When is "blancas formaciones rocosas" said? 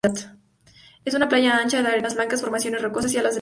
2.15-3.13